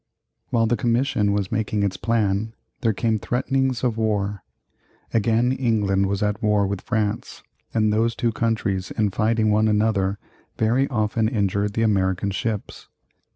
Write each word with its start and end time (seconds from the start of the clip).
While 0.49 0.65
the 0.65 0.75
commission 0.75 1.31
was 1.31 1.51
making 1.51 1.83
its 1.83 1.95
plan, 1.95 2.55
there 2.79 2.91
came 2.91 3.19
threatenings 3.19 3.83
of 3.83 3.97
war. 3.97 4.41
Again 5.13 5.51
England 5.51 6.07
was 6.07 6.23
at 6.23 6.41
war 6.41 6.65
with 6.65 6.81
France, 6.81 7.43
and 7.71 7.93
those 7.93 8.15
two 8.15 8.31
countries 8.31 8.89
in 8.89 9.11
fighting 9.11 9.51
one 9.51 9.67
another 9.67 10.17
very 10.57 10.87
often 10.89 11.29
injured 11.29 11.73
the 11.73 11.83
American 11.83 12.31
ships. 12.31 12.87